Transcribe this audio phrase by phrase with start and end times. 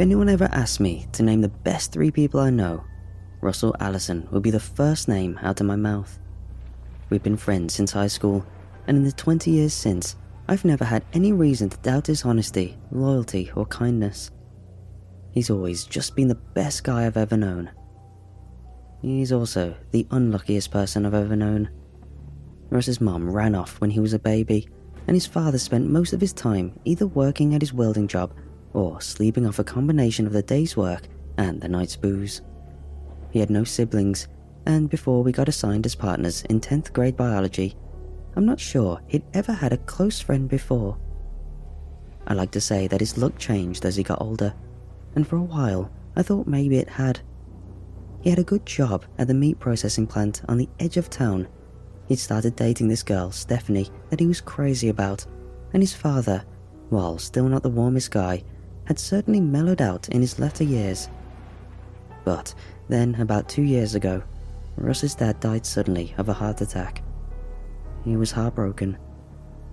[0.00, 2.84] anyone ever asked me to name the best three people I know,
[3.42, 6.18] Russell Allison would be the first name out of my mouth.
[7.10, 8.44] We've been friends since high school,
[8.86, 10.16] and in the 20 years since,
[10.48, 14.30] I've never had any reason to doubt his honesty, loyalty, or kindness.
[15.32, 17.70] He's always just been the best guy I've ever known.
[19.02, 21.70] He's also the unluckiest person I've ever known.
[22.70, 24.68] Russ's mum ran off when he was a baby,
[25.06, 28.32] and his father spent most of his time either working at his welding job
[28.72, 32.42] or sleeping off a combination of the day's work and the night's booze.
[33.30, 34.28] He had no siblings,
[34.66, 37.74] and before we got assigned as partners in 10th grade biology,
[38.36, 40.98] I'm not sure he'd ever had a close friend before.
[42.26, 44.54] I like to say that his luck changed as he got older,
[45.14, 47.20] and for a while I thought maybe it had.
[48.20, 51.48] He had a good job at the meat processing plant on the edge of town.
[52.06, 55.24] He'd started dating this girl, Stephanie, that he was crazy about,
[55.72, 56.44] and his father,
[56.90, 58.42] while still not the warmest guy,
[58.90, 61.08] had certainly mellowed out in his latter years.
[62.24, 62.52] But
[62.88, 64.20] then, about two years ago,
[64.74, 67.04] Russ's dad died suddenly of a heart attack.
[68.04, 68.98] He was heartbroken.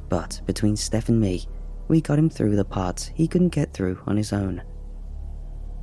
[0.08, 1.48] But between Steph and me,
[1.88, 4.62] we got him through the parts he couldn't get through on his own.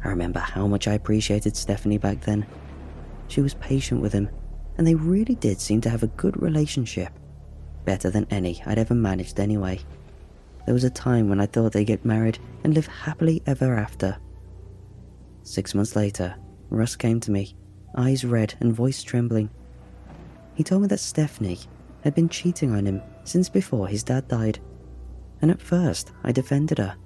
[0.05, 2.47] I remember how much I appreciated Stephanie back then.
[3.27, 4.31] She was patient with him,
[4.79, 7.11] and they really did seem to have a good relationship.
[7.85, 9.81] Better than any I'd ever managed anyway.
[10.65, 14.17] There was a time when I thought they'd get married and live happily ever after.
[15.43, 16.35] Six months later,
[16.71, 17.55] Russ came to me,
[17.97, 19.51] eyes red and voice trembling.
[20.55, 21.59] He told me that Stephanie
[22.03, 24.59] had been cheating on him since before his dad died.
[25.43, 26.97] And at first, I defended her.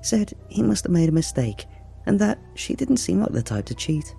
[0.00, 1.66] Said he must have made a mistake
[2.06, 4.14] and that she didn't seem like the type to cheat.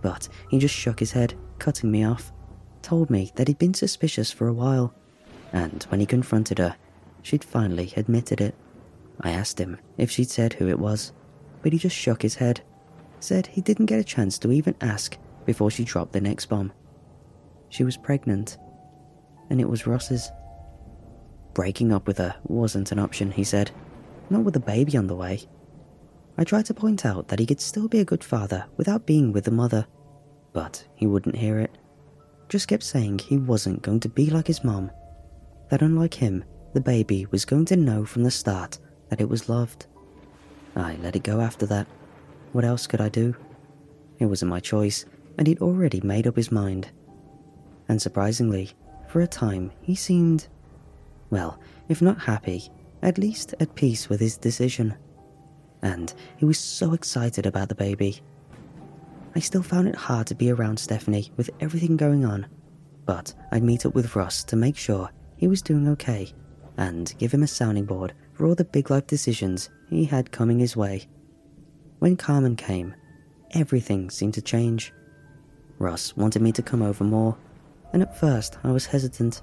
[0.00, 2.32] But he just shook his head, cutting me off,
[2.80, 4.94] told me that he'd been suspicious for a while,
[5.52, 6.74] and when he confronted her,
[7.22, 8.54] she'd finally admitted it.
[9.20, 11.12] I asked him if she'd said who it was,
[11.62, 12.62] but he just shook his head
[13.22, 16.72] said he didn't get a chance to even ask before she dropped the next bomb.
[17.68, 18.58] She was pregnant,
[19.50, 20.30] and it was Russ's.
[21.54, 23.70] Breaking up with her wasn't an option, he said,
[24.30, 25.40] not with a baby on the way.
[26.38, 29.32] I tried to point out that he could still be a good father without being
[29.32, 29.86] with the mother,
[30.52, 31.76] but he wouldn't hear it.
[32.48, 34.90] Just kept saying he wasn't going to be like his mom,
[35.70, 38.78] that unlike him, the baby was going to know from the start
[39.10, 39.86] that it was loved.
[40.74, 41.86] I let it go after that.
[42.52, 43.36] What else could I do?
[44.18, 45.04] It wasn't my choice,
[45.36, 46.88] and he'd already made up his mind.
[47.88, 48.70] And surprisingly,
[49.08, 50.48] for a time, he seemed,
[51.30, 52.70] well, if not happy,
[53.02, 54.94] at least at peace with his decision.
[55.82, 58.20] And he was so excited about the baby.
[59.34, 62.46] I still found it hard to be around Stephanie with everything going on,
[63.04, 66.32] but I'd meet up with Russ to make sure he was doing okay
[66.76, 70.58] and give him a sounding board for all the big life decisions he had coming
[70.58, 71.06] his way.
[71.98, 72.94] When Carmen came,
[73.52, 74.92] everything seemed to change.
[75.78, 77.36] Russ wanted me to come over more,
[77.92, 79.42] and at first I was hesitant.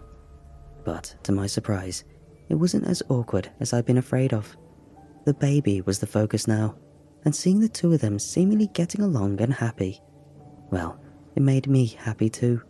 [0.83, 2.03] But to my surprise,
[2.49, 4.57] it wasn't as awkward as I'd been afraid of.
[5.25, 6.75] The baby was the focus now,
[7.25, 10.01] and seeing the two of them seemingly getting along and happy,
[10.71, 10.99] well,
[11.35, 12.61] it made me happy too.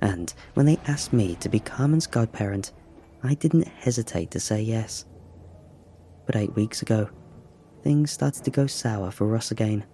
[0.00, 2.72] And when they asked me to be Carmen's godparent,
[3.26, 5.06] I didn't hesitate to say yes.
[6.26, 7.08] But eight weeks ago,
[7.82, 9.84] things started to go sour for Russ again.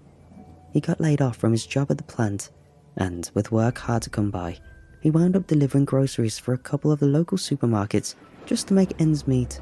[0.73, 2.51] He got laid off from his job at the plant,
[2.97, 4.59] and with work hard to come by,
[5.01, 9.01] he wound up delivering groceries for a couple of the local supermarkets just to make
[9.01, 9.61] ends meet.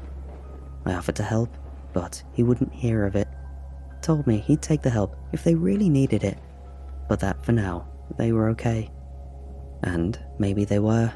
[0.85, 1.55] I offered to help,
[1.93, 3.27] but he wouldn't hear of it.
[4.01, 6.39] Told me he'd take the help if they really needed it,
[7.07, 7.87] but that for now,
[8.17, 8.89] they were okay.
[9.83, 11.13] And maybe they were,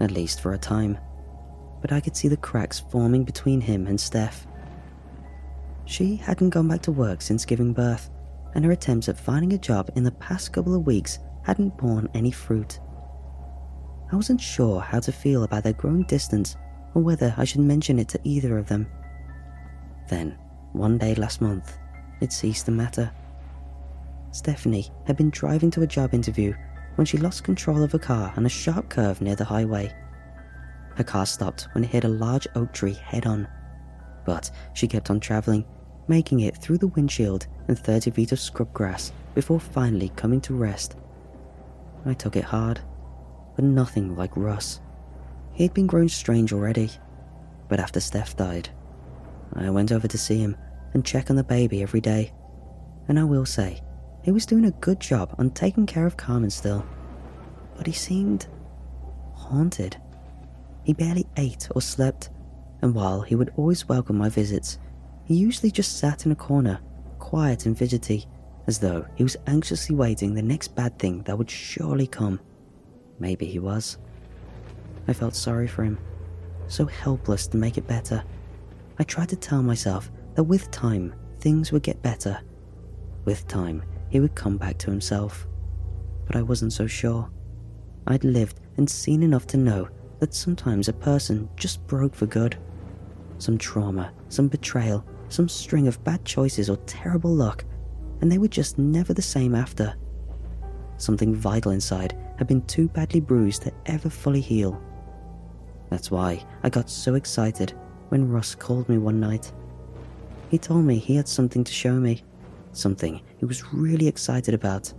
[0.00, 0.98] at least for a time.
[1.82, 4.46] But I could see the cracks forming between him and Steph.
[5.84, 8.08] She hadn't gone back to work since giving birth,
[8.54, 12.08] and her attempts at finding a job in the past couple of weeks hadn't borne
[12.14, 12.80] any fruit.
[14.10, 16.56] I wasn't sure how to feel about their growing distance
[16.94, 18.86] or whether I should mention it to either of them.
[20.08, 20.38] Then,
[20.72, 21.78] one day last month,
[22.20, 23.10] it ceased to matter.
[24.30, 26.54] Stephanie had been driving to a job interview
[26.94, 29.92] when she lost control of her car on a sharp curve near the highway.
[30.96, 33.48] Her car stopped when it hit a large oak tree head on
[34.24, 35.64] but she kept on travelling,
[36.08, 40.54] making it through the windshield and 30 feet of scrub grass before finally coming to
[40.54, 40.96] rest.
[42.04, 42.80] I took it hard,
[43.54, 44.80] but nothing like Russ.
[45.52, 46.90] He'd been growing strange already,
[47.68, 48.70] but after Steph died,
[49.54, 50.56] I went over to see him
[50.94, 52.32] and check on the baby every day.
[53.08, 53.80] And I will say,
[54.22, 56.86] he was doing a good job on taking care of Carmen still,
[57.76, 58.46] but he seemed
[59.34, 59.96] haunted.
[60.84, 62.30] He barely ate or slept,
[62.82, 64.78] and while he would always welcome my visits,
[65.24, 66.80] he usually just sat in a corner,
[67.18, 68.26] quiet and fidgety,
[68.66, 72.40] as though he was anxiously waiting the next bad thing that would surely come.
[73.18, 73.98] Maybe he was.
[75.06, 75.98] I felt sorry for him,
[76.66, 78.24] so helpless to make it better.
[78.98, 82.40] I tried to tell myself that with time, things would get better.
[83.24, 85.46] With time, he would come back to himself.
[86.26, 87.30] But I wasn't so sure.
[88.06, 89.88] I'd lived and seen enough to know
[90.22, 92.56] that sometimes a person just broke for good.
[93.38, 97.64] Some trauma, some betrayal, some string of bad choices or terrible luck,
[98.20, 99.96] and they were just never the same after.
[100.96, 104.80] Something vital inside had been too badly bruised to ever fully heal.
[105.90, 107.74] That's why I got so excited
[108.10, 109.52] when Russ called me one night.
[110.50, 112.22] He told me he had something to show me,
[112.70, 114.94] something he was really excited about,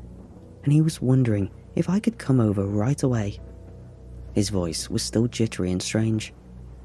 [0.66, 3.40] and he was wondering if I could come over right away.
[4.34, 6.34] His voice was still jittery and strange,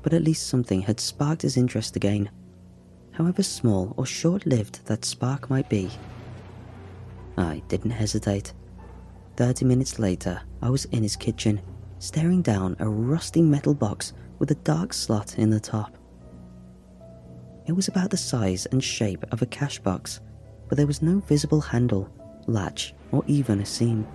[0.02, 2.30] but at least something had sparked his interest again,
[3.12, 5.90] however small or short lived that spark might be.
[7.36, 8.52] I didn't hesitate.
[9.36, 11.60] Thirty minutes later, I was in his kitchen,
[11.98, 15.96] staring down a rusty metal box with a dark slot in the top.
[17.66, 20.20] It was about the size and shape of a cash box,
[20.68, 22.10] but there was no visible handle,
[22.46, 24.06] latch, or even a seam.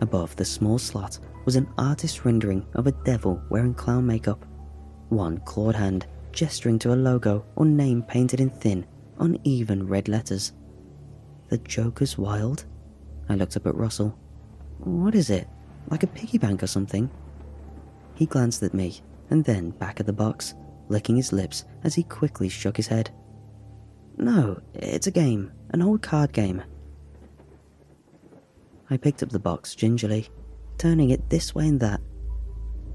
[0.00, 4.44] Above the small slot was an artist's rendering of a devil wearing clown makeup,
[5.08, 8.86] one clawed hand gesturing to a logo or name painted in thin,
[9.18, 10.52] uneven red letters.
[11.48, 12.64] The Joker's Wild?
[13.28, 14.18] I looked up at Russell.
[14.78, 15.48] What is it?
[15.90, 17.10] Like a piggy bank or something?
[18.14, 19.00] He glanced at me
[19.30, 20.54] and then back at the box,
[20.88, 23.10] licking his lips as he quickly shook his head.
[24.16, 26.62] No, it's a game, an old card game.
[28.90, 30.28] I picked up the box gingerly,
[30.78, 32.00] turning it this way and that.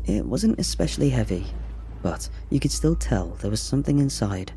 [0.06, 1.46] It wasn't especially heavy,
[2.02, 4.52] but you could still tell there was something inside.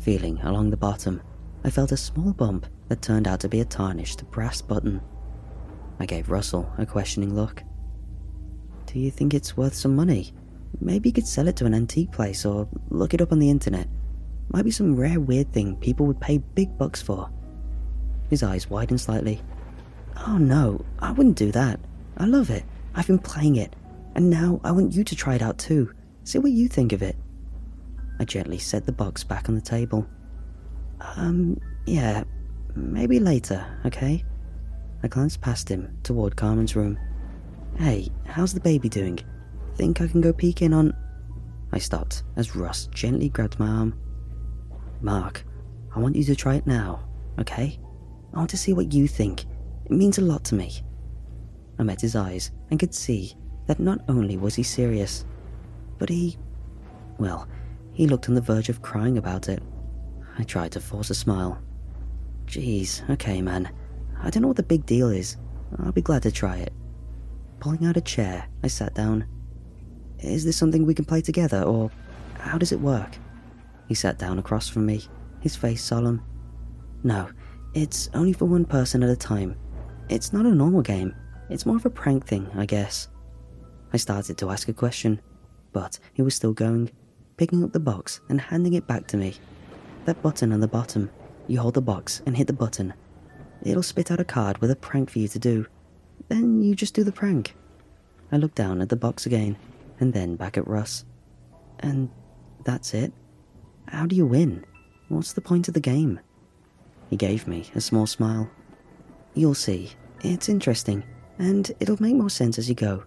[0.00, 1.20] Feeling along the bottom,
[1.64, 5.00] I felt a small bump that turned out to be a tarnished brass button.
[6.00, 7.62] I gave Russell a questioning look.
[8.86, 10.32] Do you think it's worth some money?
[10.80, 13.50] Maybe you could sell it to an antique place or look it up on the
[13.50, 13.88] internet.
[14.48, 17.30] Might be some rare weird thing people would pay big bucks for.
[18.28, 19.40] His eyes widened slightly.
[20.26, 21.78] Oh no, I wouldn't do that.
[22.16, 22.64] I love it.
[22.94, 23.74] I've been playing it.
[24.14, 25.92] And now I want you to try it out too.
[26.24, 27.16] See what you think of it.
[28.18, 30.06] I gently set the box back on the table.
[31.16, 32.24] Um, yeah,
[32.76, 34.24] maybe later, okay?
[35.02, 36.98] I glanced past him toward Carmen's room.
[37.76, 39.18] Hey, how's the baby doing?
[39.76, 40.94] Think I can go peek in on.
[41.72, 43.98] I stopped as Russ gently grabbed my arm.
[45.00, 45.44] Mark,
[45.96, 47.02] I want you to try it now,
[47.40, 47.80] okay?
[48.34, 49.46] I want to see what you think.
[49.86, 50.82] It means a lot to me.
[51.78, 53.34] I met his eyes and could see
[53.66, 55.24] that not only was he serious,
[55.98, 56.38] but he.
[57.18, 57.48] well,
[57.92, 59.62] he looked on the verge of crying about it.
[60.38, 61.60] I tried to force a smile.
[62.46, 63.70] Geez, okay, man.
[64.20, 65.36] I don't know what the big deal is.
[65.78, 66.72] I'll be glad to try it.
[67.60, 69.26] Pulling out a chair, I sat down.
[70.18, 71.90] Is this something we can play together, or
[72.38, 73.16] how does it work?
[73.88, 75.02] He sat down across from me,
[75.40, 76.22] his face solemn.
[77.04, 77.28] No,
[77.74, 79.56] it's only for one person at a time.
[80.08, 81.14] It's not a normal game.
[81.52, 83.08] It's more of a prank thing, I guess.
[83.92, 85.20] I started to ask a question,
[85.72, 86.90] but he was still going,
[87.36, 89.34] picking up the box and handing it back to me.
[90.06, 91.10] That button on the bottom,
[91.48, 92.94] you hold the box and hit the button.
[93.62, 95.66] It'll spit out a card with a prank for you to do.
[96.28, 97.54] Then you just do the prank.
[98.32, 99.58] I looked down at the box again,
[100.00, 101.04] and then back at Russ.
[101.80, 102.08] And
[102.64, 103.12] that's it?
[103.88, 104.64] How do you win?
[105.08, 106.18] What's the point of the game?
[107.10, 108.50] He gave me a small smile.
[109.34, 109.90] You'll see.
[110.22, 111.04] It's interesting,
[111.42, 113.02] and it'll make more sense as you go.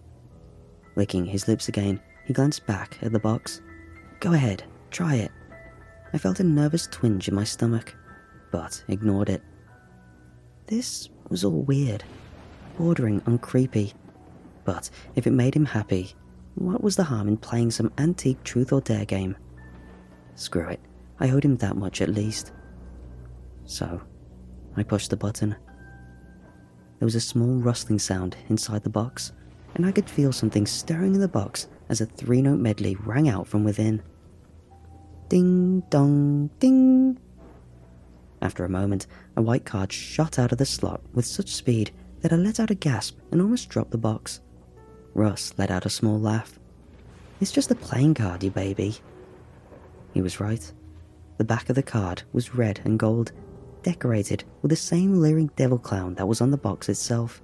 [0.94, 3.62] Licking his lips again, he glanced back at the box.
[4.20, 5.32] Go ahead, try it.
[6.12, 7.94] I felt a nervous twinge in my stomach,
[8.52, 9.42] but ignored it.
[10.66, 12.04] This was all weird,
[12.76, 13.94] bordering on creepy.
[14.64, 16.14] But if it made him happy,
[16.56, 19.34] what was the harm in playing some antique truth or dare game?
[20.34, 20.80] Screw it,
[21.20, 22.52] I owed him that much at least.
[23.64, 24.02] So,
[24.76, 25.56] I pushed the button.
[26.98, 29.32] There was a small rustling sound inside the box,
[29.74, 33.28] and I could feel something stirring in the box as a three note medley rang
[33.28, 34.02] out from within.
[35.28, 37.18] Ding dong ding.
[38.40, 42.32] After a moment, a white card shot out of the slot with such speed that
[42.32, 44.40] I let out a gasp and almost dropped the box.
[45.14, 46.58] Russ let out a small laugh.
[47.40, 48.96] It's just a playing card, you baby.
[50.14, 50.72] He was right.
[51.36, 53.32] The back of the card was red and gold,
[53.86, 57.40] decorated with the same leering devil clown that was on the box itself.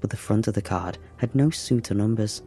[0.00, 2.42] But the front of the card had no suit or numbers.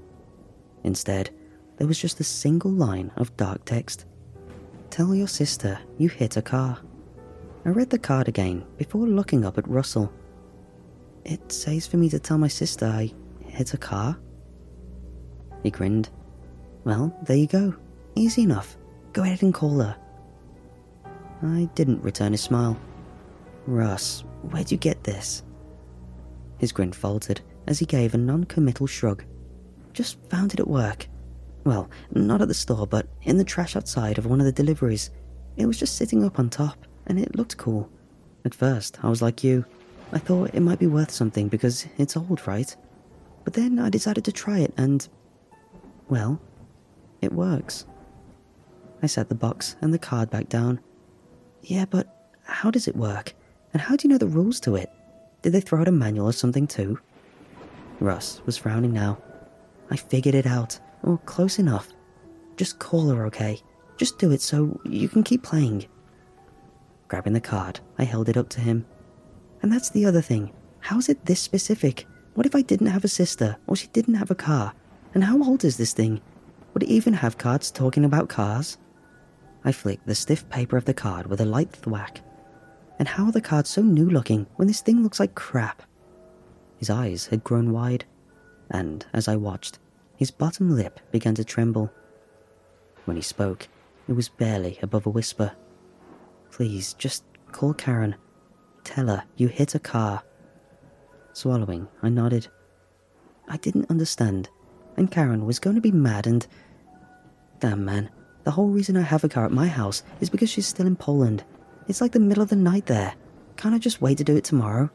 [0.83, 1.29] Instead,
[1.77, 4.05] there was just a single line of dark text
[4.89, 6.79] Tell your sister you hit a car.
[7.65, 10.11] I read the card again before looking up at Russell.
[11.23, 13.13] It says for me to tell my sister I
[13.45, 14.17] hit a car.
[15.63, 16.09] He grinned.
[16.83, 17.73] Well, there you go.
[18.15, 18.75] Easy enough.
[19.13, 19.95] Go ahead and call her.
[21.41, 22.77] I didn't return his smile.
[23.67, 25.43] Russ, where'd you get this?
[26.57, 29.25] His grin faltered as he gave a non committal shrug.
[29.93, 31.07] Just found it at work.
[31.65, 35.11] Well, not at the store, but in the trash outside of one of the deliveries.
[35.57, 37.89] It was just sitting up on top, and it looked cool.
[38.45, 39.65] At first, I was like you.
[40.13, 42.73] I thought it might be worth something because it's old, right?
[43.43, 45.07] But then I decided to try it, and.
[46.07, 46.39] Well,
[47.21, 47.85] it works.
[49.03, 50.79] I set the box and the card back down.
[51.63, 53.33] Yeah, but how does it work?
[53.73, 54.91] And how do you know the rules to it?
[55.41, 56.99] Did they throw out a manual or something too?
[57.99, 59.17] Russ was frowning now.
[59.89, 61.89] I figured it out, or close enough.
[62.57, 63.61] Just call her, okay?
[63.97, 65.85] Just do it so you can keep playing.
[67.07, 68.85] Grabbing the card, I held it up to him.
[69.61, 70.51] And that's the other thing.
[70.79, 72.05] How's it this specific?
[72.33, 74.73] What if I didn't have a sister, or she didn't have a car?
[75.13, 76.21] And how old is this thing?
[76.73, 78.77] Would it even have cards talking about cars?
[79.63, 82.21] I flicked the stiff paper of the card with a light thwack.
[82.99, 85.83] And how are the cards so new looking when this thing looks like crap?
[86.77, 88.05] His eyes had grown wide,
[88.69, 89.79] and as I watched,
[90.15, 91.91] his bottom lip began to tremble.
[93.05, 93.67] When he spoke,
[94.07, 95.53] it was barely above a whisper.
[96.51, 98.15] Please, just call Karen.
[98.83, 100.23] Tell her you hit a car.
[101.33, 102.47] Swallowing, I nodded.
[103.47, 104.49] I didn't understand,
[104.95, 106.45] and Karen was going to be mad and.
[107.59, 108.09] Damn, man.
[108.43, 110.95] The whole reason I have a car at my house is because she's still in
[110.95, 111.43] Poland.
[111.87, 113.13] It's like the middle of the night there.
[113.55, 114.89] Can't I just wait to do it tomorrow?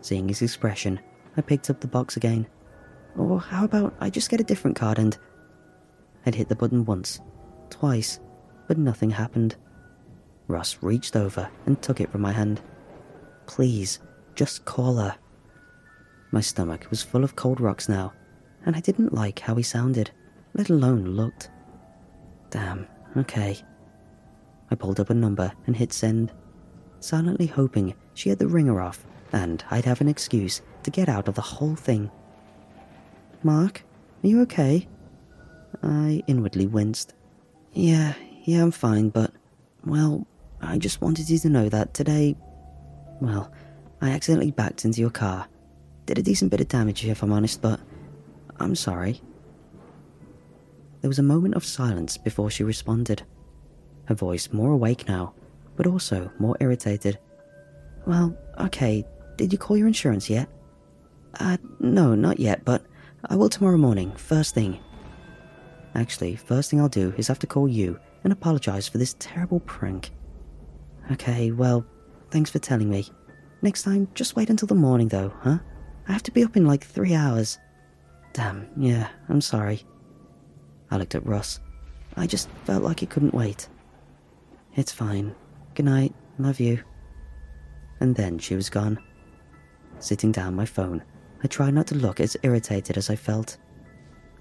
[0.00, 0.98] Seeing his expression,
[1.36, 2.46] I picked up the box again.
[3.16, 5.16] Or how about I just get a different card and.
[6.24, 7.20] I'd hit the button once,
[7.68, 8.20] twice,
[8.68, 9.56] but nothing happened.
[10.48, 12.62] Russ reached over and took it from my hand.
[13.46, 13.98] Please,
[14.34, 15.16] just call her.
[16.30, 18.12] My stomach was full of cold rocks now,
[18.64, 20.10] and I didn't like how he sounded,
[20.54, 21.50] let alone looked.
[22.50, 23.58] Damn, okay.
[24.72, 26.32] I pulled up a number and hit send,
[26.98, 31.28] silently hoping she had the ringer off and I'd have an excuse to get out
[31.28, 32.10] of the whole thing.
[33.42, 33.84] Mark,
[34.24, 34.88] are you okay?
[35.82, 37.12] I inwardly winced.
[37.74, 38.14] Yeah,
[38.44, 39.32] yeah, I'm fine, but,
[39.84, 40.26] well,
[40.62, 42.34] I just wanted you to know that today,
[43.20, 43.52] well,
[44.00, 45.48] I accidentally backed into your car.
[46.06, 47.78] Did a decent bit of damage, if I'm honest, but
[48.58, 49.20] I'm sorry.
[51.02, 53.22] There was a moment of silence before she responded,
[54.06, 55.34] her voice more awake now,
[55.76, 57.18] but also more irritated.
[58.06, 59.04] Well, okay,
[59.36, 60.48] did you call your insurance yet?
[61.38, 62.84] Uh, no, not yet, but
[63.26, 64.78] I will tomorrow morning, first thing.
[65.94, 69.60] Actually, first thing I'll do is have to call you and apologize for this terrible
[69.60, 70.10] prank.
[71.10, 71.84] Okay, well,
[72.30, 73.06] thanks for telling me.
[73.62, 75.58] Next time, just wait until the morning though, huh?
[76.08, 77.58] I have to be up in like three hours.
[78.32, 79.82] Damn, yeah, I'm sorry.
[80.90, 81.60] I looked at Russ.
[82.16, 83.68] I just felt like he couldn't wait.
[84.74, 85.34] It's fine.
[85.74, 86.14] Good night.
[86.38, 86.82] Love you.
[88.00, 88.98] And then she was gone.
[89.98, 91.02] Sitting down my phone,
[91.44, 93.58] I tried not to look as irritated as I felt.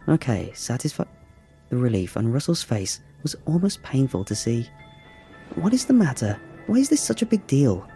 [0.08, 1.08] Okay, satisfied.
[1.70, 4.68] The relief on Russell's face was almost painful to see.
[5.56, 6.40] What is the matter?
[6.68, 7.88] Why is this such a big deal?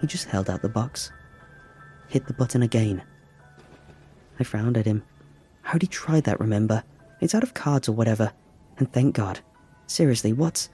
[0.00, 1.12] He just held out the box.
[2.08, 3.02] Hit the button again.
[4.38, 5.02] I frowned at him.
[5.62, 6.82] How'd he try that, remember?
[7.20, 8.32] It's out of cards or whatever.
[8.78, 9.40] And thank God.
[9.86, 10.68] Seriously, what's.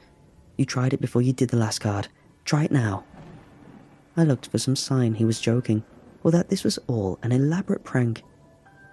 [0.61, 2.09] You tried it before you did the last card.
[2.45, 3.05] Try it now.
[4.15, 5.83] I looked for some sign he was joking,
[6.23, 8.23] or that this was all an elaborate prank.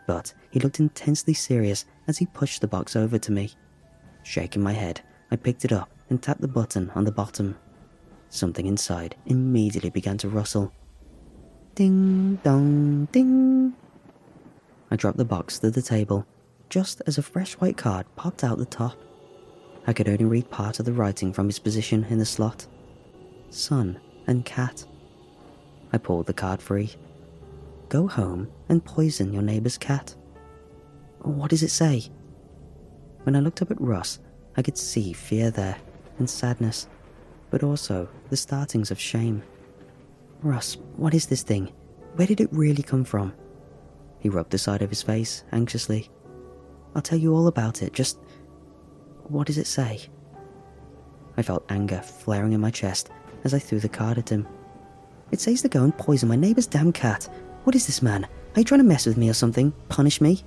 [0.08, 3.52] But he looked intensely serious as he pushed the box over to me.
[4.24, 7.58] Shaking my head, I picked it up and tapped the button on the bottom.
[8.30, 10.72] Something inside immediately began to rustle.
[11.76, 13.74] Ding dong ding.
[14.90, 16.26] I dropped the box to the table
[16.70, 18.98] just as a fresh white card popped out the top.
[19.88, 22.68] I could only read part of the writing from his position in the slot
[23.50, 24.86] Son and cat.
[25.94, 26.92] I pulled the card free.
[27.88, 30.14] Go home and poison your neighbor's cat.
[31.22, 32.04] What does it say?
[33.24, 34.20] When I looked up at Russ,
[34.58, 35.78] I could see fear there
[36.20, 36.88] and sadness,
[37.50, 39.42] but also the startings of shame.
[40.44, 41.72] Russ, what is this thing?
[42.16, 43.34] Where did it really come from?
[44.20, 46.10] He rubbed the side of his face anxiously.
[46.96, 48.20] I'll tell you all about it, just.
[49.30, 50.02] What does it say?
[51.36, 53.10] I felt anger flaring in my chest
[53.44, 54.48] as I threw the card at him.
[55.32, 57.30] It says to go and poison my neighbour's damn cat.
[57.64, 58.24] What is this, man?
[58.24, 59.74] Are you trying to mess with me or something?
[59.90, 60.44] Punish me?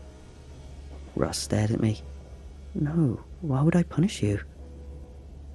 [1.14, 2.02] Russ stared at me.
[2.74, 4.40] No, why would I punish you?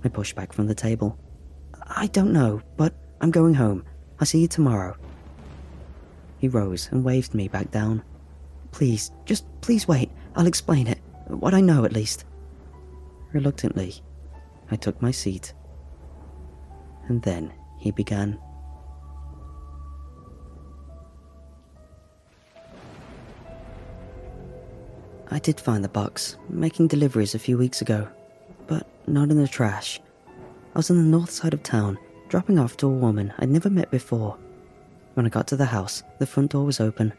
[0.04, 1.18] I pushed back from the table.
[1.88, 3.84] I don't know, but I'm going home.
[4.20, 4.96] I'll see you tomorrow.
[6.38, 8.04] He rose and waved me back down.
[8.72, 10.12] Please, just please wait.
[10.36, 11.00] I'll explain it.
[11.28, 12.26] What I know, at least.
[13.36, 14.02] Reluctantly,
[14.72, 15.54] I took my seat.
[17.10, 18.40] And then he began.
[25.30, 28.08] I did find the box, making deliveries a few weeks ago,
[28.68, 30.00] but not in the trash.
[30.74, 31.98] I was on the north side of town,
[32.30, 34.38] dropping off to a woman I'd never met before.
[35.16, 37.12] When I got to the house, the front door was open.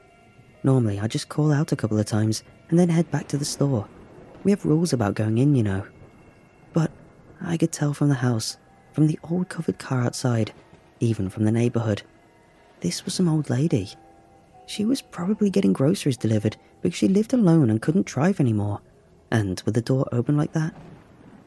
[0.64, 3.44] Normally, I just call out a couple of times and then head back to the
[3.44, 3.86] store.
[4.44, 5.84] We have rules about going in, you know.
[7.46, 8.58] I could tell from the house,
[8.92, 10.52] from the old covered car outside,
[10.98, 12.02] even from the neighborhood.
[12.80, 13.90] This was some old lady.
[14.66, 18.80] She was probably getting groceries delivered because she lived alone and couldn't drive anymore.
[19.30, 20.74] And with the door open like that,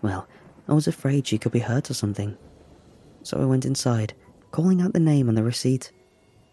[0.02, 0.26] well,
[0.70, 2.38] I was afraid she could be hurt or something.
[3.24, 4.14] So I went inside,
[4.52, 5.92] calling out the name on the receipt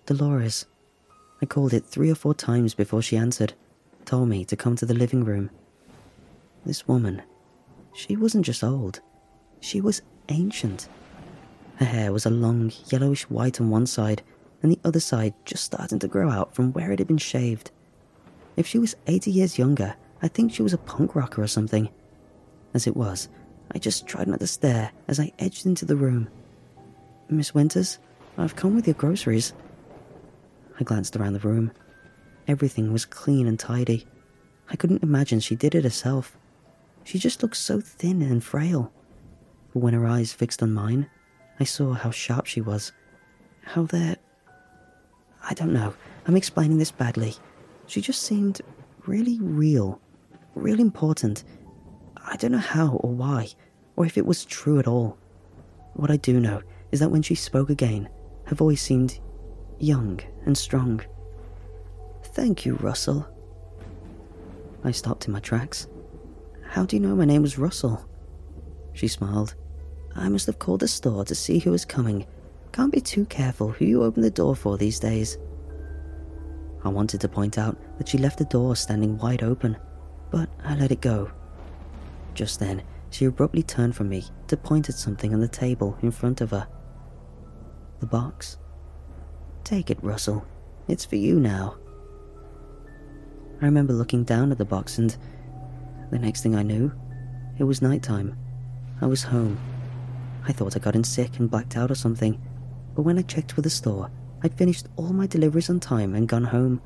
[0.07, 0.67] Dolores.
[1.41, 3.55] I called it three or four times before she answered,
[4.05, 5.51] told me to come to the living room.
[6.65, 7.23] This woman,
[7.93, 9.01] she wasn't just old,
[9.61, 10.89] she was ancient.
[11.77, 14.23] Her hair was a long, yellowish white on one side,
[14.63, 17.71] and the other side just starting to grow out from where it had been shaved.
[18.57, 21.91] If she was 80 years younger, I think she was a punk rocker or something.
[22.73, 23.29] As it was,
[23.73, 26.29] I just tried not to stare as I edged into the room.
[27.29, 27.99] Miss Winters,
[28.39, 29.53] I've come with your groceries.
[30.81, 31.73] I glanced around the room.
[32.49, 34.07] Everything was clean and tidy.
[34.71, 36.37] I couldn't imagine she did it herself.
[37.05, 38.93] She just looked so thin and frail.
[39.77, 41.07] When her eyes fixed on mine,
[41.61, 42.93] I saw how sharp she was.
[43.63, 44.17] How they're.
[45.45, 45.93] I don't know.
[46.27, 47.35] I'm explaining this badly.
[47.87, 48.63] She just seemed
[49.05, 50.01] really real,
[50.55, 51.45] real important.
[52.17, 53.51] I don't know how or why,
[53.97, 55.19] or if it was true at all.
[55.93, 58.09] What I do know is that when she spoke again,
[58.45, 59.21] her voice seemed
[59.79, 61.03] young and strong.
[62.23, 63.29] Thank you, Russell.
[64.83, 65.87] I stopped in my tracks.
[66.63, 68.09] How do you know my name was Russell?
[68.95, 69.55] She smiled.
[70.17, 72.27] I must have called the store to see who was coming.
[72.73, 75.39] Can't be too careful who you open the door for these days.
[76.85, 79.77] I wanted to point out that she left the door standing wide open,
[80.31, 81.31] but I let it go.
[82.35, 86.11] Just then, she abruptly turned from me to point at something on the table in
[86.11, 86.67] front of her.
[88.01, 88.59] The box.
[89.65, 90.47] Take it, Russell.
[90.89, 91.77] It's for you now.
[93.61, 95.17] I remember looking down at the box, and
[96.11, 96.93] the next thing I knew,
[97.59, 98.37] it was night time.
[99.01, 99.59] I was home.
[100.49, 102.41] I thought I got in sick and blacked out or something,
[102.95, 104.11] but when I checked with the store,
[104.43, 106.81] I'd finished all my deliveries on time and gone home.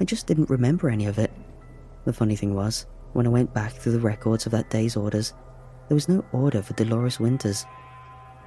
[0.00, 1.30] I just didn't remember any of it.
[2.04, 5.34] The funny thing was, when I went back through the records of that day's orders,
[5.88, 7.66] there was no order for Dolores Winters.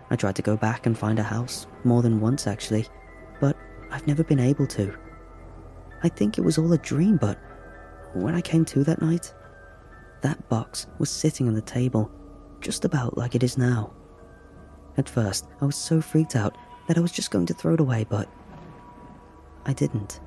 [0.10, 2.88] I tried to go back and find a house, more than once actually,
[3.40, 3.56] but
[3.92, 4.98] I've never been able to.
[6.02, 7.38] I think it was all a dream, but
[8.14, 9.34] when I came to that night,
[10.22, 12.12] that box was sitting on the table,
[12.62, 13.94] just about like it is now.
[15.00, 16.58] At first, I was so freaked out
[16.88, 18.28] that I was just going to throw it away, but
[19.66, 20.20] I didn't.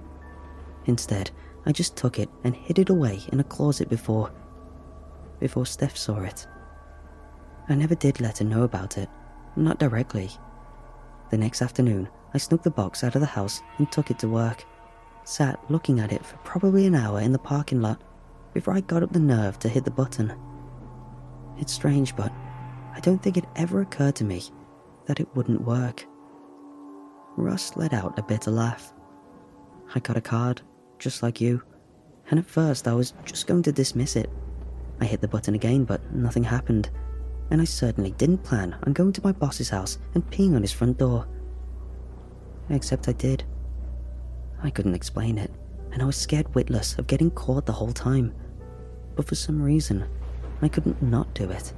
[0.87, 1.30] Instead,
[1.66, 4.32] I just took it and hid it away in a closet before.
[5.40, 6.46] before Steph saw it.
[7.68, 9.11] I never did let her know about it,
[9.56, 10.30] not directly.
[11.28, 14.28] The next afternoon, I snuck the box out of the house and took it to
[14.28, 14.64] work.
[15.24, 18.00] Sat looking at it for probably an hour in the parking lot
[18.54, 20.32] before I got up the nerve to hit the button.
[21.58, 22.32] It's strange, but
[22.94, 24.50] I don't think it ever occurred to me
[25.07, 26.07] that it wouldn't work.
[27.37, 28.93] Russ let out a bitter laugh.
[29.95, 30.62] I got a card,
[30.99, 31.62] just like you,
[32.31, 34.31] and at first I was just going to dismiss it.
[35.01, 36.91] I hit the button again, but nothing happened,
[37.51, 40.73] and I certainly didn't plan on going to my boss's house and peeing on his
[40.73, 41.27] front door.
[42.71, 43.45] Except I did.
[44.62, 45.51] I couldn't explain it,
[45.91, 48.33] and I was scared witless of getting caught the whole time.
[49.17, 50.07] But for some reason,
[50.62, 51.73] I couldn't not do it.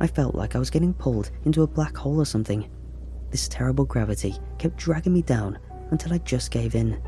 [0.00, 2.68] I felt like I was getting pulled into a black hole or something.
[3.30, 5.58] This terrible gravity kept dragging me down
[5.90, 7.00] until I just gave in.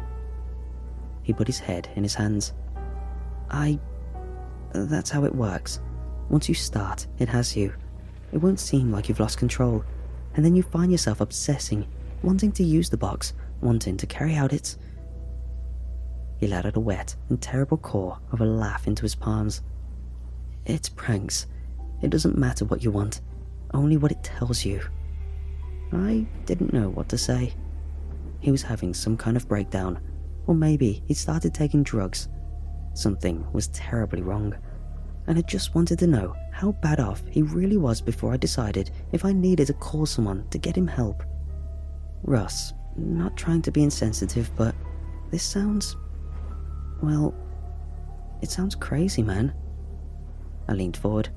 [1.23, 2.53] He put his head in his hands.
[3.51, 3.79] I.
[4.73, 5.81] That's how it works.
[6.29, 7.73] Once you start, it has you.
[8.33, 9.85] It won't seem like you've lost control,
[10.35, 11.87] and then you find yourself obsessing,
[12.23, 14.79] wanting to use the box, wanting to carry out its.
[16.39, 19.63] He let out a wet and terrible core of a laugh into his palms.
[20.65, 21.47] It's pranks.
[22.03, 23.21] It doesn't matter what you want,
[23.75, 24.81] only what it tells you.
[25.93, 27.53] I didn't know what to say.
[28.41, 30.01] He was having some kind of breakdown,
[30.47, 32.29] or maybe he'd started taking drugs.
[32.95, 34.55] Something was terribly wrong,
[35.27, 38.91] and I just wanted to know how bad off he really was before I decided
[39.13, 41.23] if I needed to call someone to get him help.
[42.23, 44.75] Russ, not trying to be insensitive, but
[45.31, 45.97] this sounds.
[47.03, 47.35] Well,
[48.43, 49.55] it sounds crazy, man.
[50.69, 51.29] I leaned forward.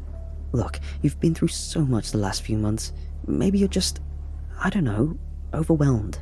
[0.54, 2.94] Look, you've been through so much the last few months.
[3.28, 4.00] Maybe you're just,
[4.64, 5.18] I don't know,
[5.54, 6.20] overwhelmed.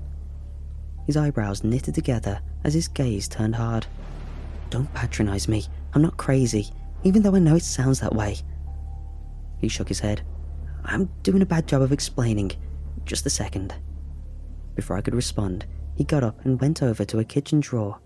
[1.06, 3.86] His eyebrows knitted together as his gaze turned hard.
[4.70, 5.65] Don't patronize me.
[5.94, 6.70] I'm not crazy,
[7.04, 8.38] even though I know it sounds that way.
[9.60, 10.22] He shook his head.
[10.86, 12.54] I'm doing a bad job of explaining.
[13.06, 13.76] Just a second.
[14.76, 15.65] Before I could respond,
[15.96, 18.00] he got up and went over to a kitchen drawer.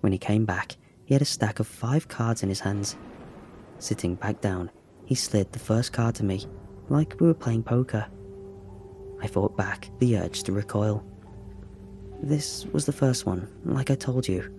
[0.00, 2.96] When he came back, he had a stack of five cards in his hands.
[3.78, 4.70] Sitting back down,
[5.06, 6.44] he slid the first card to me,
[6.88, 8.06] like we were playing poker.
[9.20, 11.04] I fought back the urge to recoil.
[12.22, 14.50] This was the first one, like I told you.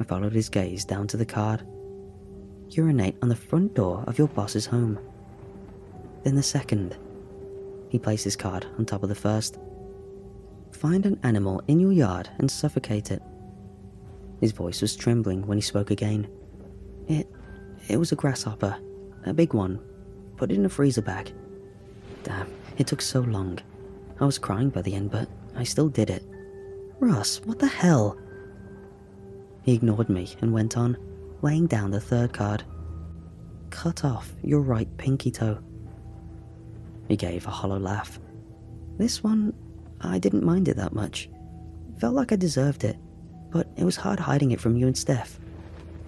[0.00, 1.66] I followed his gaze down to the card.
[2.70, 4.98] Urinate on the front door of your boss's home.
[6.24, 6.96] Then the second.
[7.88, 9.58] He placed his card on top of the first.
[10.72, 13.22] Find an animal in your yard and suffocate it.
[14.40, 16.28] His voice was trembling when he spoke again.
[17.08, 17.30] It.
[17.88, 18.76] it was a grasshopper.
[19.26, 19.80] A big one.
[20.36, 21.32] Put it in a freezer bag.
[22.22, 23.58] Damn, it took so long.
[24.20, 26.24] I was crying by the end, but I still did it.
[27.00, 28.16] Russ, what the hell?
[29.62, 30.96] He ignored me and went on,
[31.42, 32.62] laying down the third card.
[33.70, 35.58] Cut off your right pinky toe.
[37.08, 38.18] He gave a hollow laugh.
[38.96, 39.52] This one,
[40.00, 41.28] I didn't mind it that much.
[41.98, 42.96] Felt like I deserved it,
[43.50, 45.38] but it was hard hiding it from you and Steph.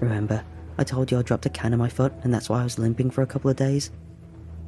[0.01, 0.43] Remember,
[0.79, 2.79] I told you I dropped a can in my foot and that's why I was
[2.79, 3.91] limping for a couple of days?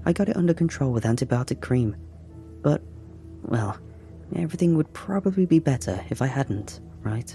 [0.05, 1.97] I got it under control with antibiotic cream.
[2.63, 2.83] But,
[3.43, 3.79] well,
[4.35, 7.35] everything would probably be better if I hadn't, right?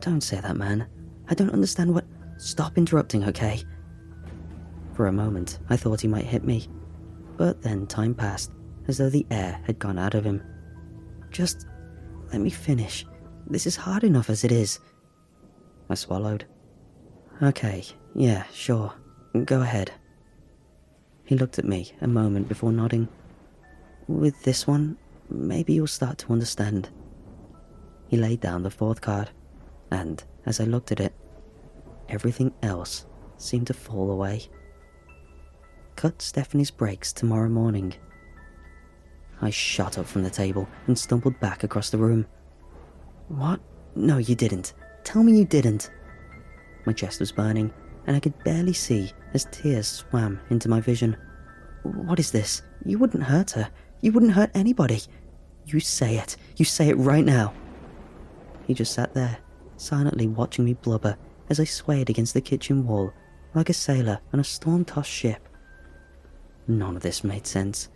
[0.00, 0.86] Don't say that, man.
[1.28, 2.04] I don't understand what.
[2.36, 3.62] Stop interrupting, okay?
[4.94, 6.68] For a moment, I thought he might hit me.
[7.36, 8.52] But then time passed,
[8.86, 10.42] as though the air had gone out of him.
[11.30, 11.66] Just
[12.32, 13.06] let me finish.
[13.46, 14.80] This is hard enough as it is.
[15.88, 16.44] I swallowed.
[17.42, 18.92] Okay, yeah, sure.
[19.44, 19.90] Go ahead.
[21.24, 23.08] He looked at me a moment before nodding.
[24.06, 24.96] With this one,
[25.28, 26.90] maybe you'll start to understand.
[28.08, 29.30] He laid down the fourth card,
[29.90, 31.14] and as I looked at it,
[32.08, 34.42] everything else seemed to fall away.
[35.96, 37.94] Cut Stephanie's brakes tomorrow morning.
[39.40, 42.26] I shot up from the table and stumbled back across the room.
[43.28, 43.60] What?
[43.96, 44.74] No, you didn't.
[45.02, 45.90] Tell me you didn't.
[46.84, 47.72] My chest was burning,
[48.06, 51.16] and I could barely see as tears swam into my vision.
[51.82, 52.62] What is this?
[52.84, 53.70] You wouldn't hurt her.
[54.00, 55.00] You wouldn't hurt anybody.
[55.66, 56.36] You say it.
[56.56, 57.54] You say it right now.
[58.66, 59.38] He just sat there,
[59.76, 61.16] silently watching me blubber
[61.48, 63.12] as I swayed against the kitchen wall
[63.54, 65.48] like a sailor on a storm tossed ship.
[66.66, 67.88] None of this made sense.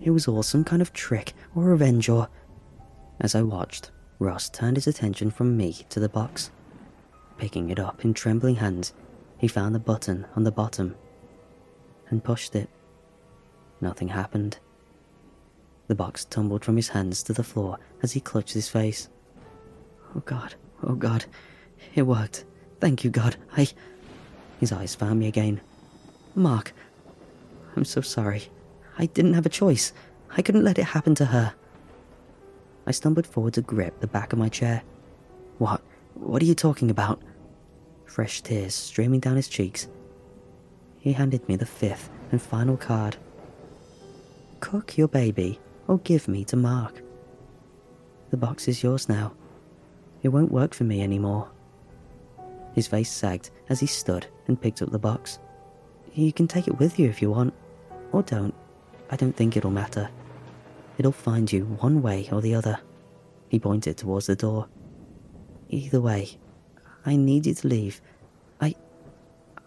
[0.00, 2.28] It was all some kind of trick or revenge or.
[3.20, 6.50] As I watched, Russ turned his attention from me to the box.
[7.42, 8.92] Picking it up in trembling hands,
[9.36, 10.94] he found the button on the bottom
[12.08, 12.70] and pushed it.
[13.80, 14.60] Nothing happened.
[15.88, 19.08] The box tumbled from his hands to the floor as he clutched his face.
[20.14, 21.24] Oh God, oh God,
[21.96, 22.44] it worked.
[22.78, 23.34] Thank you, God.
[23.56, 23.66] I.
[24.60, 25.60] His eyes found me again.
[26.36, 26.72] Mark,
[27.74, 28.50] I'm so sorry.
[28.98, 29.92] I didn't have a choice.
[30.30, 31.54] I couldn't let it happen to her.
[32.86, 34.84] I stumbled forward to grip the back of my chair.
[35.58, 35.82] What?
[36.14, 37.20] What are you talking about?
[38.12, 39.88] Fresh tears streaming down his cheeks.
[40.98, 43.16] He handed me the fifth and final card.
[44.60, 47.02] Cook your baby or give me to Mark.
[48.30, 49.32] The box is yours now.
[50.22, 51.50] It won't work for me anymore.
[52.74, 55.38] His face sagged as he stood and picked up the box.
[56.14, 57.54] You can take it with you if you want,
[58.12, 58.54] or don't.
[59.10, 60.10] I don't think it'll matter.
[60.98, 62.78] It'll find you one way or the other.
[63.48, 64.68] He pointed towards the door.
[65.70, 66.38] Either way,
[67.04, 68.00] I need you to leave.
[68.60, 68.74] I.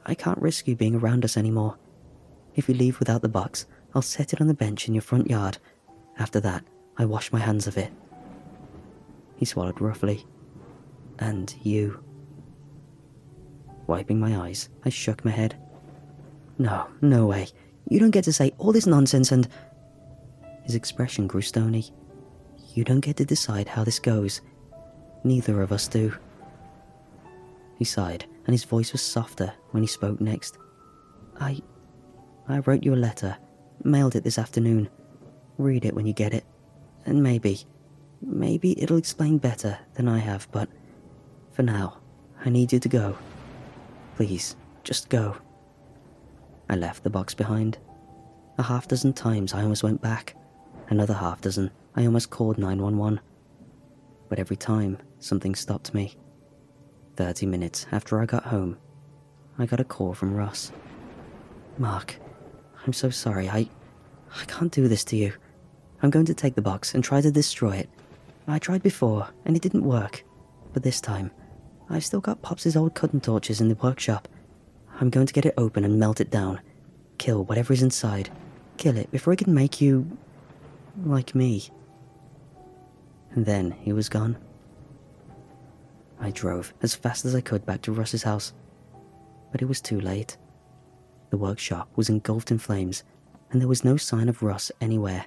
[0.05, 1.77] I can't risk you being around us anymore.
[2.55, 5.29] If you leave without the box, I'll set it on the bench in your front
[5.29, 5.57] yard.
[6.17, 6.63] After that,
[6.97, 7.91] I wash my hands of it.
[9.35, 10.25] He swallowed roughly.
[11.19, 12.03] And you.
[13.87, 15.55] Wiping my eyes, I shook my head.
[16.57, 17.47] No, no way.
[17.89, 19.47] You don't get to say all this nonsense and.
[20.63, 21.91] His expression grew stony.
[22.73, 24.41] You don't get to decide how this goes.
[25.23, 26.13] Neither of us do.
[27.77, 30.57] He sighed, and his voice was softer when he spoke next.
[31.39, 31.61] I.
[32.47, 33.37] I wrote you a letter,
[33.83, 34.89] mailed it this afternoon.
[35.57, 36.45] Read it when you get it,
[37.05, 37.65] and maybe.
[38.21, 40.69] Maybe it'll explain better than I have, but
[41.51, 41.99] for now,
[42.43, 43.17] I need you to go.
[44.15, 45.37] Please, just go.
[46.69, 47.77] I left the box behind.
[48.57, 50.35] A half dozen times I almost went back.
[50.89, 53.19] Another half dozen I almost called 911.
[54.29, 56.15] But every time, something stopped me.
[57.15, 58.77] Thirty minutes after I got home,
[59.57, 60.71] I got a call from Russ.
[61.77, 62.15] Mark,
[62.85, 63.49] I'm so sorry.
[63.49, 63.69] I.
[64.37, 65.31] I can't do this to you.
[66.01, 67.89] I'm going to take the box and try to destroy it.
[68.47, 70.25] I tried before, and it didn't work.
[70.73, 71.31] But this time,
[71.89, 74.27] I've still got Pops's old cutting torches in the workshop.
[74.99, 76.59] I'm going to get it open and melt it down.
[77.17, 78.29] Kill whatever is inside.
[78.75, 80.17] Kill it before it can make you.
[81.03, 81.63] like me.
[83.31, 84.37] And then he was gone.
[86.19, 88.53] I drove as fast as I could back to Russ's house,
[89.51, 90.37] but it was too late.
[91.29, 93.03] The workshop was engulfed in flames,
[93.51, 95.25] and there was no sign of Russ anywhere.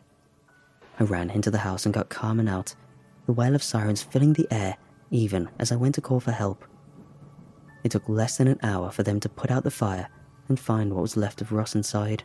[0.99, 2.75] I ran into the house and got Carmen out,
[3.27, 4.77] the wail of sirens filling the air
[5.11, 6.65] even as I went to call for help.
[7.85, 10.09] It took less than an hour for them to put out the fire
[10.49, 12.25] and find what was left of Russ inside.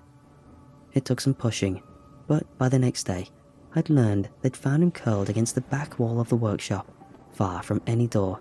[0.93, 1.81] It took some pushing,
[2.27, 3.29] but by the next day,
[3.75, 6.91] I'd learned they'd found him curled against the back wall of the workshop,
[7.33, 8.39] far from any door.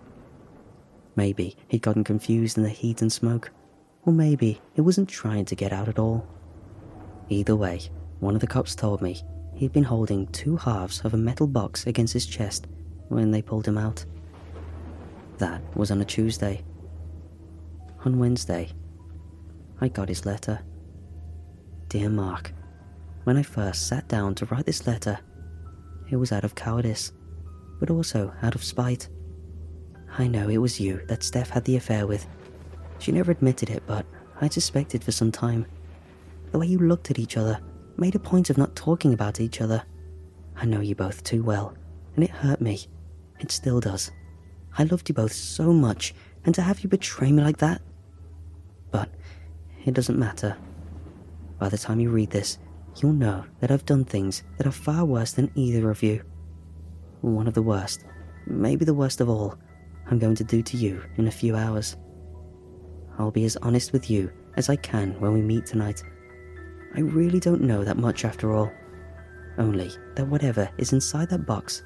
[1.16, 3.50] Maybe he'd gotten confused in the heat and smoke,
[4.04, 6.26] or maybe he wasn't trying to get out at all.
[7.28, 7.80] Either way,
[8.20, 9.22] one of the cops told me
[9.54, 12.66] he'd been holding two halves of a metal box against his chest
[13.08, 14.04] when they pulled him out.
[15.38, 16.64] That was on a Tuesday.
[18.04, 18.70] On Wednesday,
[19.80, 20.60] I got his letter.
[21.88, 22.52] Dear Mark,
[23.24, 25.18] when I first sat down to write this letter,
[26.10, 27.12] it was out of cowardice,
[27.78, 29.08] but also out of spite.
[30.18, 32.26] I know it was you that Steph had the affair with.
[32.98, 34.04] She never admitted it, but
[34.40, 35.66] I suspected for some time.
[36.50, 37.60] The way you looked at each other
[37.96, 39.82] made a point of not talking about each other.
[40.56, 41.74] I know you both too well,
[42.14, 42.80] and it hurt me.
[43.40, 44.10] It still does.
[44.76, 47.80] I loved you both so much, and to have you betray me like that.
[48.90, 49.08] But
[49.84, 50.56] it doesn't matter.
[51.58, 52.58] By the time you read this,
[53.00, 56.22] you'll know that I've done things that are far worse than either of you.
[57.22, 58.04] One of the worst,
[58.46, 59.58] maybe the worst of all,
[60.12, 61.96] I'm going to do to you in a few hours.
[63.18, 66.02] I'll be as honest with you as I can when we meet tonight.
[66.94, 68.70] I really don't know that much after all.
[69.56, 71.82] Only that whatever is inside that box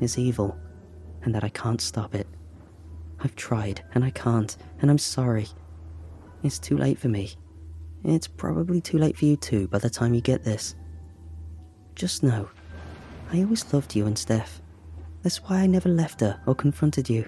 [0.00, 0.58] is evil,
[1.24, 2.26] and that I can't stop it.
[3.20, 5.48] I've tried, and I can't, and I'm sorry.
[6.42, 7.32] It's too late for me.
[8.04, 10.76] It's probably too late for you too by the time you get this.
[11.94, 12.48] Just know,
[13.30, 14.62] I always loved you and Steph.
[15.22, 17.26] That's why I never left her or confronted you.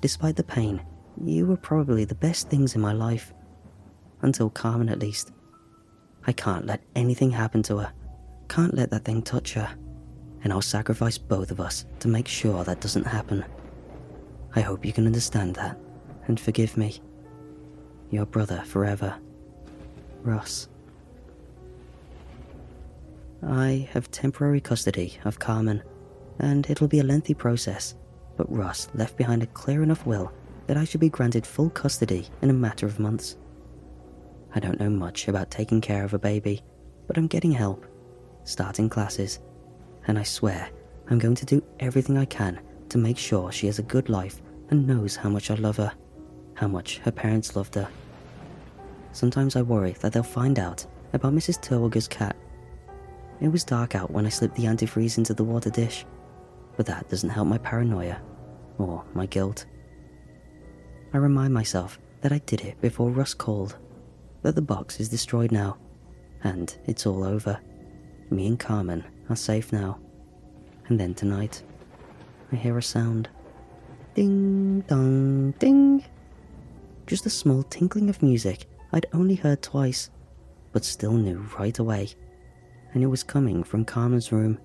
[0.00, 0.80] Despite the pain,
[1.24, 3.32] you were probably the best things in my life.
[4.22, 5.32] Until Carmen, at least.
[6.26, 7.92] I can't let anything happen to her.
[8.48, 9.70] Can't let that thing touch her.
[10.44, 13.44] And I'll sacrifice both of us to make sure that doesn't happen.
[14.54, 15.78] I hope you can understand that
[16.26, 17.00] and forgive me.
[18.10, 19.16] Your brother forever,
[20.22, 20.68] Russ.
[23.42, 25.82] I have temporary custody of Carmen,
[26.38, 27.94] and it'll be a lengthy process,
[28.38, 30.32] but Russ left behind a clear enough will
[30.68, 33.36] that I should be granted full custody in a matter of months.
[34.54, 36.62] I don't know much about taking care of a baby,
[37.06, 37.84] but I'm getting help,
[38.44, 39.40] starting classes,
[40.06, 40.70] and I swear
[41.10, 44.40] I'm going to do everything I can to make sure she has a good life
[44.70, 45.92] and knows how much I love her,
[46.54, 47.88] how much her parents loved her.
[49.12, 51.60] Sometimes I worry that they'll find out about Mrs.
[51.60, 52.36] Terwilliger's cat.
[53.40, 56.04] It was dark out when I slipped the antifreeze into the water dish,
[56.78, 58.22] but that doesn't help my paranoia
[58.78, 59.66] or my guilt.
[61.12, 63.76] I remind myself that I did it before Russ called,
[64.42, 65.76] that the box is destroyed now,
[66.44, 67.58] and it's all over.
[68.30, 69.98] Me and Carmen are safe now.
[70.86, 71.64] And then tonight,
[72.52, 73.28] I hear a sound.
[74.14, 76.04] Ding dong ding.
[77.08, 80.10] Just a small tinkling of music I'd only heard twice,
[80.72, 82.10] but still knew right away.
[82.94, 84.60] And it was coming from Carmen's room.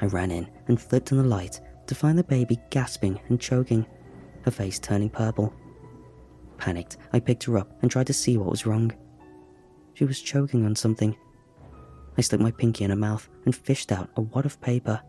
[0.00, 3.86] I ran in and flipped on the light to find the baby gasping and choking,
[4.42, 5.54] her face turning purple.
[6.58, 8.92] Panicked, I picked her up and tried to see what was wrong.
[9.94, 11.16] She was choking on something.
[12.18, 15.00] I stuck my pinky in her mouth and fished out a wad of paper.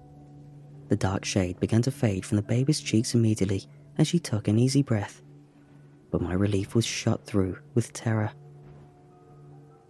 [0.89, 3.65] The dark shade began to fade from the baby's cheeks immediately
[3.97, 5.21] as she took an easy breath.
[6.11, 8.31] But my relief was shot through with terror.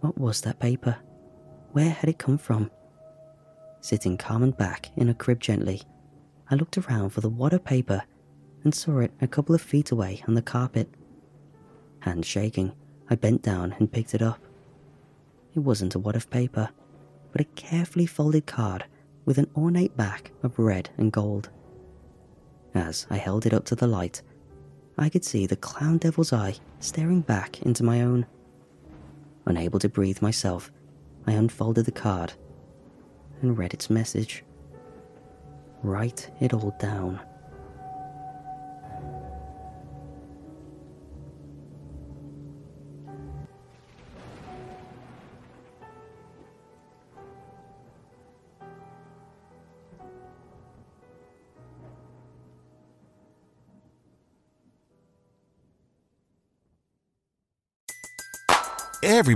[0.00, 0.96] What was that paper?
[1.72, 2.70] Where had it come from?
[3.80, 5.82] Sitting Carmen back in her crib gently,
[6.50, 8.02] I looked around for the wad of paper
[8.64, 10.88] and saw it a couple of feet away on the carpet.
[12.00, 12.72] Hand shaking,
[13.08, 14.40] I bent down and picked it up.
[15.54, 16.70] It wasn't a wad of paper,
[17.30, 18.84] but a carefully folded card
[19.24, 21.50] with an ornate back of red and gold.
[22.74, 24.22] As I held it up to the light,
[24.98, 28.26] I could see the clown devil's eye staring back into my own.
[29.46, 30.72] Unable to breathe myself,
[31.26, 32.32] I unfolded the card
[33.42, 34.44] and read its message.
[35.82, 37.20] Write it all down.